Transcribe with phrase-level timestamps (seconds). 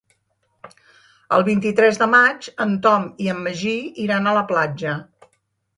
[1.37, 4.99] El vint-i-tres de maig en Tom i en Magí iran a la platja.